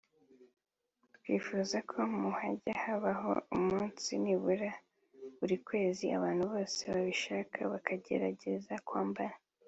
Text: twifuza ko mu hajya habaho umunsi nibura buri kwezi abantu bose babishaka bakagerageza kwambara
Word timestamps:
twifuza 1.15 1.77
ko 1.89 1.97
mu 2.17 2.29
hajya 2.39 2.73
habaho 2.83 3.31
umunsi 3.55 4.09
nibura 4.23 4.71
buri 5.37 5.55
kwezi 5.67 6.03
abantu 6.17 6.43
bose 6.53 6.79
babishaka 6.93 7.57
bakagerageza 7.71 8.73
kwambara 8.87 9.35